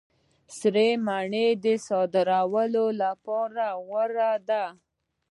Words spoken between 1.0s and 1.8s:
مڼې د